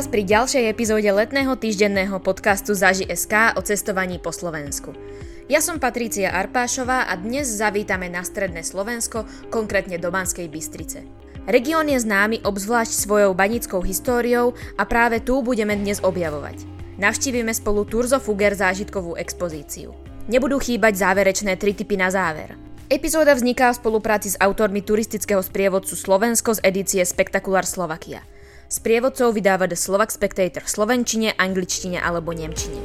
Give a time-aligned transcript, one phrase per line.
[0.00, 4.96] vás pri ďalšej epizóde letného týždenného podcastu Zaži.sk o cestovaní po Slovensku.
[5.44, 11.04] Ja som Patrícia Arpášová a dnes zavítame na stredné Slovensko, konkrétne do Banskej Bystrice.
[11.44, 16.64] Región je známy obzvlášť svojou banickou históriou a práve tu budeme dnes objavovať.
[16.96, 19.92] Navštívime spolu Turzo Fuger zážitkovú expozíciu.
[20.32, 22.56] Nebudú chýbať záverečné tri typy na záver.
[22.88, 28.24] Epizóda vzniká v spolupráci s autormi turistického sprievodcu Slovensko z edície Spektakulár Slovakia–
[28.70, 32.78] Sprievodcov vydáva The Slovak Spectator v slovenčine, angličtine alebo nemčine.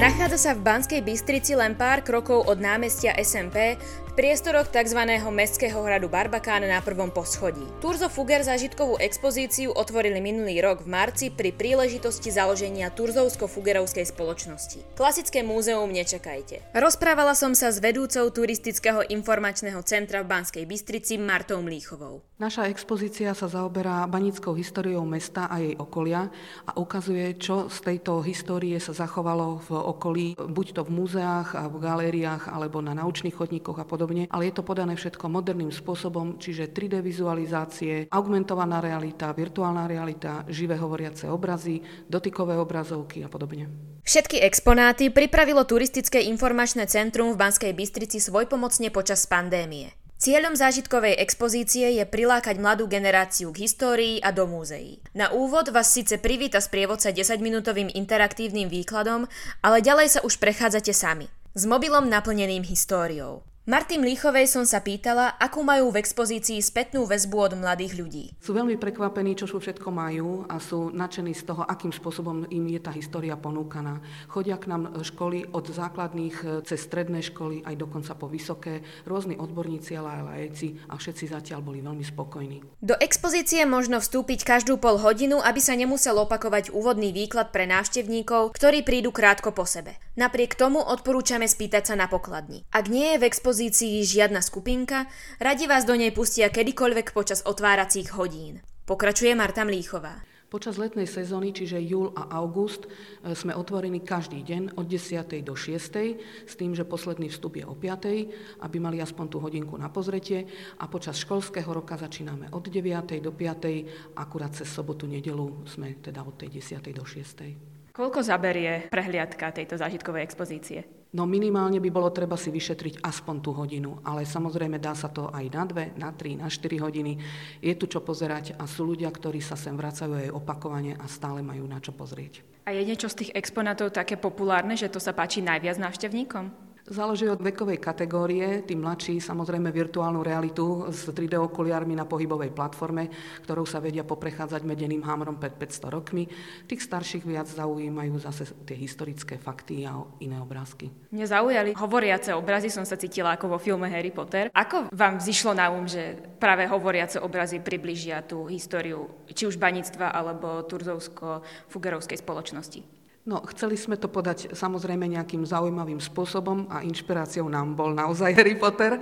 [0.00, 3.76] Nachádza sa v Banskej Bystrici len pár krokov od námestia SMP
[4.18, 4.98] priestoroch tzv.
[5.30, 7.62] mestského hradu Barbakán na prvom poschodí.
[7.78, 14.98] Turzo Fuger zážitkovú expozíciu otvorili minulý rok v marci pri príležitosti založenia Turzovsko-Fugerovskej spoločnosti.
[14.98, 16.66] Klasické múzeum nečakajte.
[16.74, 22.18] Rozprávala som sa s vedúcou turistického informačného centra v Banskej Bystrici Martou Mlíchovou.
[22.42, 26.26] Naša expozícia sa zaoberá banickou históriou mesta a jej okolia
[26.66, 31.70] a ukazuje, čo z tejto histórie sa zachovalo v okolí, buď to v múzeách a
[31.70, 35.68] v galériách alebo na naučných chodníkoch a podobne podobne, ale je to podané všetko moderným
[35.68, 43.68] spôsobom, čiže 3D vizualizácie, augmentovaná realita, virtuálna realita, živé hovoriace obrazy, dotykové obrazovky a podobne.
[44.08, 49.92] Všetky exponáty pripravilo Turistické informačné centrum v Banskej Bystrici svojpomocne počas pandémie.
[50.18, 54.98] Cieľom zážitkovej expozície je prilákať mladú generáciu k histórii a do múzeí.
[55.14, 59.30] Na úvod vás síce privíta sprievodca 10-minútovým interaktívnym výkladom,
[59.62, 61.30] ale ďalej sa už prechádzate sami.
[61.54, 63.46] S mobilom naplneným históriou.
[63.68, 68.24] Marty Mlíchovej som sa pýtala, akú majú v expozícii spätnú väzbu od mladých ľudí.
[68.40, 72.80] Sú veľmi prekvapení, čo všetko majú a sú nadšení z toho, akým spôsobom im je
[72.80, 74.00] tá história ponúkaná.
[74.32, 79.36] Chodia k nám školy od základných e, cez stredné školy aj dokonca po vysoké, rôzni
[79.36, 82.80] odborníci, ale aj lajeci a všetci zatiaľ boli veľmi spokojní.
[82.80, 88.56] Do expozície možno vstúpiť každú pol hodinu, aby sa nemusel opakovať úvodný výklad pre návštevníkov,
[88.56, 90.00] ktorí prídu krátko po sebe.
[90.16, 92.64] Napriek tomu odporúčame spýtať sa na pokladni.
[92.72, 95.10] Ak nie je v expozícii dispozícii žiadna skupinka,
[95.42, 98.62] radi vás do nej pustia kedykoľvek počas otváracích hodín.
[98.86, 100.22] Pokračuje Marta Mlíchová.
[100.46, 105.42] Počas letnej sezóny, čiže júl a august, e, sme otvorení každý deň od 10.
[105.42, 106.14] do 6.
[106.46, 108.30] s tým, že posledný vstup je o 5.
[108.62, 110.46] aby mali aspoň tú hodinku na pozretie
[110.78, 113.18] a počas školského roka začíname od 9.
[113.18, 114.14] do 5.
[114.14, 116.94] akurát cez sobotu, nedelu sme teda od tej 10.
[116.94, 117.90] do 6.
[117.90, 120.97] Koľko zaberie prehliadka tejto zážitkovej expozície?
[121.18, 125.26] No minimálne by bolo treba si vyšetriť aspoň tú hodinu, ale samozrejme dá sa to
[125.34, 127.18] aj na dve, na tri, na štyri hodiny.
[127.58, 131.42] Je tu čo pozerať a sú ľudia, ktorí sa sem vracajú aj opakovane a stále
[131.42, 132.46] majú na čo pozrieť.
[132.70, 136.67] A je niečo z tých exponátov také populárne, že to sa páči najviac návštevníkom?
[136.88, 138.64] Záleží od vekovej kategórie.
[138.64, 143.12] Tí mladší samozrejme virtuálnu realitu s 3D okuliármi na pohybovej platforme,
[143.44, 146.32] ktorou sa vedia poprechádzať medeným hámrom pred 500 rokmi.
[146.64, 150.88] Tých starších viac zaujímajú zase tie historické fakty a iné obrázky.
[151.12, 154.48] Mne zaujali hovoriace obrazy, som sa cítila ako vo filme Harry Potter.
[154.56, 160.08] Ako vám zišlo na um, že práve hovoriace obrazy približia tú históriu či už baníctva
[160.08, 162.97] alebo turzovsko-fugerovskej spoločnosti?
[163.28, 168.56] No, chceli sme to podať samozrejme nejakým zaujímavým spôsobom a inšpiráciou nám bol naozaj Harry
[168.56, 168.96] Potter,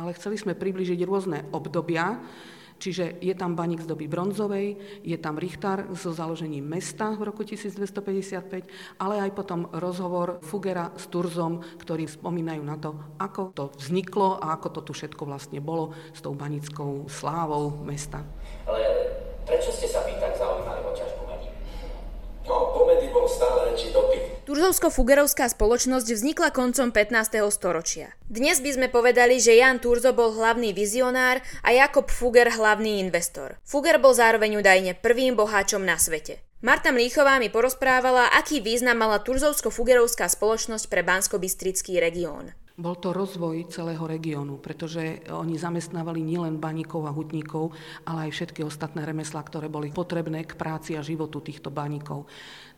[0.00, 2.24] ale chceli sme približiť rôzne obdobia,
[2.80, 7.44] Čiže je tam baník z doby bronzovej, je tam Richtár so založením mesta v roku
[7.44, 14.40] 1255, ale aj potom rozhovor Fugera s Turzom, ktorí spomínajú na to, ako to vzniklo
[14.40, 18.24] a ako to tu všetko vlastne bolo s tou banickou slávou mesta.
[18.64, 18.80] Ale
[19.44, 21.52] prečo ste sa vy tak zaujímali o ťažbu medí?
[22.48, 24.39] No, po medi bol stále väčší dopyt.
[24.50, 27.38] Turzovsko-fugerovská spoločnosť vznikla koncom 15.
[27.54, 28.18] storočia.
[28.26, 33.62] Dnes by sme povedali, že Jan Turzo bol hlavný vizionár a Jakob Fuger hlavný investor.
[33.62, 36.42] Fuger bol zároveň údajne prvým boháčom na svete.
[36.66, 42.50] Marta Mlíchová mi porozprávala, aký význam mala Turzovsko-fugerovská spoločnosť pre Bansko-Bystrický región.
[42.80, 47.76] Bol to rozvoj celého regiónu, pretože oni zamestnávali nielen baníkov a hutníkov,
[48.08, 52.24] ale aj všetky ostatné remeslá, ktoré boli potrebné k práci a životu týchto baníkov.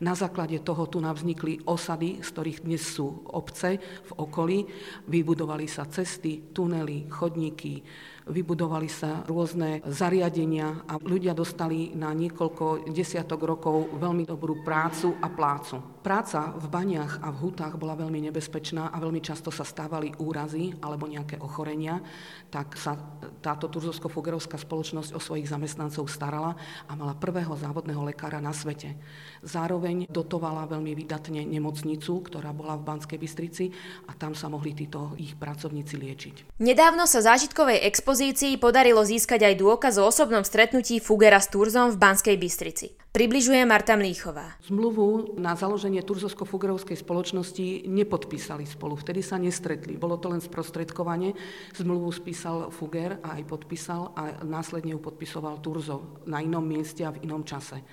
[0.03, 4.67] Na základe toho tu vznikli osady, z ktorých dnes sú obce v okolí.
[5.07, 7.79] Vybudovali sa cesty, tunely, chodníky,
[8.27, 15.27] vybudovali sa rôzne zariadenia a ľudia dostali na niekoľko desiatok rokov veľmi dobrú prácu a
[15.27, 15.79] plácu.
[16.03, 20.73] Práca v baniach a v hutách bola veľmi nebezpečná a veľmi často sa stávali úrazy
[20.81, 22.01] alebo nejaké ochorenia,
[22.49, 22.97] tak sa
[23.45, 26.57] táto Turzovsko-Fugerovská spoločnosť o svojich zamestnancov starala
[26.89, 28.97] a mala prvého závodného lekára na svete.
[29.45, 33.69] Zároveň dotovala veľmi vydatne nemocnicu, ktorá bola v Banskej Bystrici
[34.09, 36.35] a tam sa mohli títo ich pracovníci liečiť.
[36.57, 42.01] Nedávno sa zážitkovej expozícii podarilo získať aj dôkaz o osobnom stretnutí Fugera s Turzom v
[42.01, 42.97] Banskej Bystrici.
[43.13, 44.57] Približuje Marta Mlíchová.
[44.65, 49.82] Zmluvu na založenie Turzovsko-Fugerovskej spoločnosti nepodpísali spolu, vtedy sa nestretli.
[49.99, 51.35] Bolo to len sprostredkovanie.
[51.75, 57.11] Zmluvu spísal Fuger a aj podpísal a následne ju podpisoval Turzo na inom mieste a
[57.11, 57.83] v inom čase.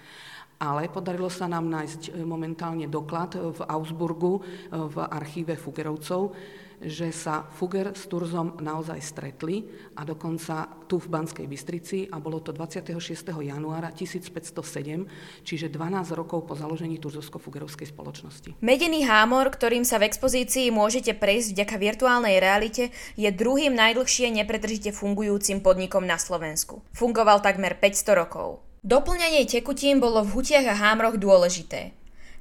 [0.60, 6.36] Ale podarilo sa nám nájsť momentálne doklad v Augsburgu v archíve Fugerovcov,
[6.80, 12.40] že sa Fugger s Turzom naozaj stretli a dokonca tu v Banskej Bystrici a bolo
[12.40, 12.96] to 26.
[13.36, 18.56] januára 1507, čiže 12 rokov po založení Turzovsko-Fugerovskej spoločnosti.
[18.64, 24.96] Medený hámor, ktorým sa v expozícii môžete prejsť vďaka virtuálnej realite, je druhým najdlhšie nepretržite
[24.96, 26.80] fungujúcim podnikom na Slovensku.
[26.96, 28.69] Fungoval takmer 500 rokov.
[28.80, 31.92] Doplňanie tekutín bolo v hutiach a hámroch dôležité.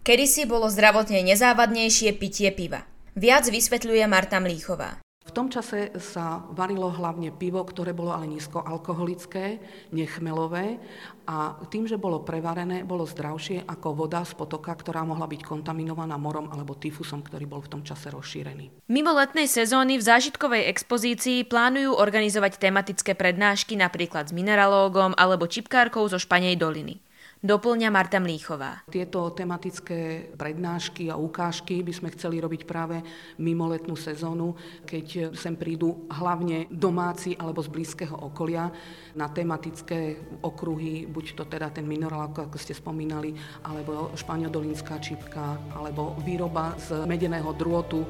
[0.07, 2.87] Kedysi bolo zdravotne nezávadnejšie pitie piva.
[3.19, 5.03] Viac vysvetľuje Marta Mlíchová.
[5.29, 9.61] V tom čase sa varilo hlavne pivo, ktoré bolo ale nízkoalkoholické,
[9.93, 10.81] nechmelové
[11.29, 16.17] a tým, že bolo prevarené, bolo zdravšie ako voda z potoka, ktorá mohla byť kontaminovaná
[16.17, 18.89] morom alebo tyfusom, ktorý bol v tom čase rozšírený.
[18.89, 26.09] Mimo letnej sezóny v zážitkovej expozícii plánujú organizovať tematické prednášky napríklad s mineralógom alebo čipkárkou
[26.09, 27.05] zo Španej doliny
[27.39, 28.83] doplňa Marta Mlíchová.
[28.91, 32.99] Tieto tematické prednášky a ukážky by sme chceli robiť práve
[33.39, 38.67] mimo letnú sezónu, keď sem prídu hlavne domáci alebo z blízkeho okolia
[39.15, 43.31] na tematické okruhy, buď to teda ten minerál, ako ste spomínali,
[43.63, 48.03] alebo španiodolinská čipka, alebo výroba z medeného drôtu,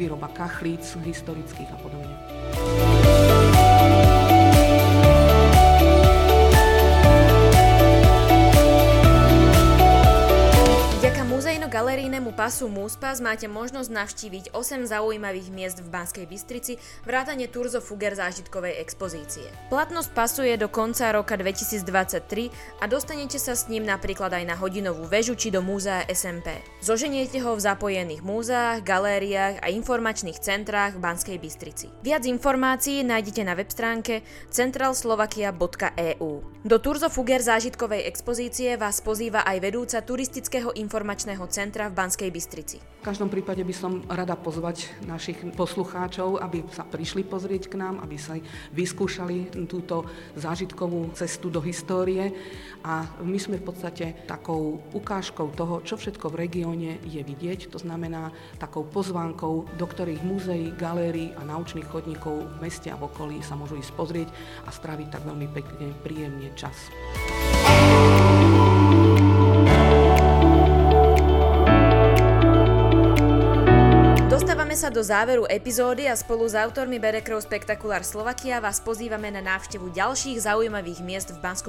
[0.00, 2.14] výroba kachlíc historických a podobne.
[11.92, 18.16] Galerijnému pasu Múspas máte možnosť navštíviť 8 zaujímavých miest v Banskej Bystrici, vrátane Turzo Fuger
[18.16, 19.44] zážitkovej expozície.
[19.68, 22.48] Platnosť pasu je do konca roka 2023
[22.80, 26.64] a dostanete sa s ním napríklad aj na hodinovú väžu či do múzea SMP.
[26.80, 31.92] Zoženiete ho v zapojených múzeách, galériách a informačných centrách v Banskej Bystrici.
[32.00, 36.32] Viac informácií nájdete na web stránke centralslovakia.eu.
[36.62, 42.30] Do Turzo Fuger zážitkovej expozície vás pozýva aj vedúca turistického informačného centra centra v Banskej
[42.30, 42.78] Bystrici.
[43.02, 47.98] V každom prípade by som rada pozvať našich poslucháčov, aby sa prišli pozrieť k nám,
[47.98, 48.38] aby sa
[48.70, 50.06] vyskúšali túto
[50.38, 52.30] zážitkovú cestu do histórie
[52.86, 57.82] a my sme v podstate takou ukážkou toho, čo všetko v regióne je vidieť, to
[57.82, 58.30] znamená
[58.62, 63.58] takou pozvánkou, do ktorých múzeí, galérií a naučných chodníkov v meste a v okolí sa
[63.58, 64.28] môžu ísť pozrieť
[64.62, 66.86] a stráviť tak veľmi pekne, príjemne čas.
[74.72, 79.44] Dostávame sa do záveru epizódy a spolu s autormi Berekrov Spektakulár Slovakia vás pozývame na
[79.44, 81.68] návštevu ďalších zaujímavých miest v bansko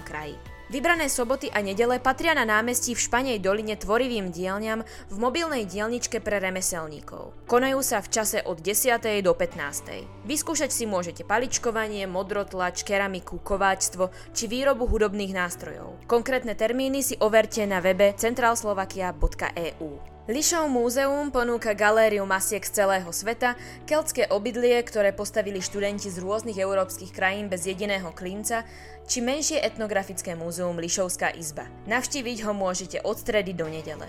[0.00, 0.32] kraji.
[0.72, 6.24] Vybrané soboty a nedele patria na námestí v Španej doline tvorivým dielňam v mobilnej dielničke
[6.24, 7.36] pre remeselníkov.
[7.44, 8.96] Konajú sa v čase od 10.
[9.20, 10.08] do 15.
[10.24, 16.00] Vyskúšať si môžete paličkovanie, modrotlač, keramiku, kováčstvo či výrobu hudobných nástrojov.
[16.08, 20.17] Konkrétne termíny si overte na webe centralslovakia.eu.
[20.28, 23.56] Lišov múzeum ponúka galériu masiek z celého sveta,
[23.88, 28.68] keltské obydlie, ktoré postavili študenti z rôznych európskych krajín bez jediného klinca,
[29.08, 31.64] či menšie etnografické múzeum Lišovská izba.
[31.88, 34.04] Navštíviť ho môžete od stredy do nedele.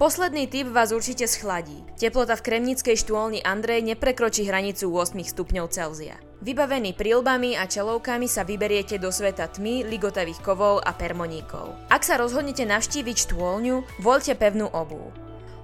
[0.00, 1.84] Posledný typ vás určite schladí.
[2.00, 6.16] Teplota v kremnickej štôlni Andrej neprekročí hranicu 8 stupňov Celzia.
[6.40, 11.76] Vybavený prílbami a čelovkami sa vyberiete do sveta tmy, ligotavých kovov a permoníkov.
[11.92, 15.12] Ak sa rozhodnete navštíviť štôlňu, voľte pevnú obu.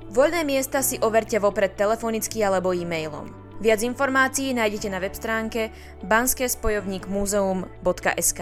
[0.06, 3.26] Voľné miesta si overte vopred telefonicky alebo e-mailom.
[3.58, 5.72] Viac informácií nájdete na web stránke
[6.04, 8.40] banskespojovníkmuzeum.sk.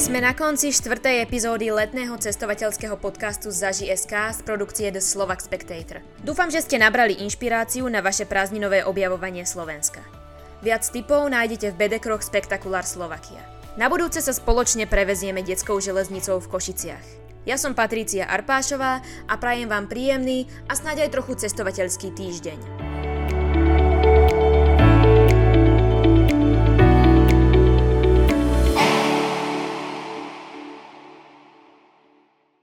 [0.00, 6.00] Sme na konci štvrtej epizódy letného cestovateľského podcastu Zaži.sk z produkcie The Slovak Spectator.
[6.24, 10.19] Dúfam, že ste nabrali inšpiráciu na vaše prázdninové objavovanie Slovenska.
[10.60, 13.40] Viac tipov nájdete v bedekroch Spektakulár Slovakia.
[13.80, 17.06] Na budúce sa spoločne prevezieme detskou železnicou v Košiciach.
[17.48, 22.89] Ja som Patrícia Arpášová a prajem vám príjemný a snáď aj trochu cestovateľský týždeň.